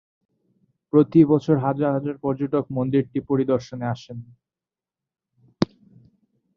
প্রতি 0.93 1.21
বছর 1.25 1.55
হাজার 1.57 1.89
হাজার 1.93 2.15
পর্যটক 2.17 2.63
মন্দিরটি 2.77 3.19
পরিদর্শনে 3.29 3.85
আসেন। 3.85 4.17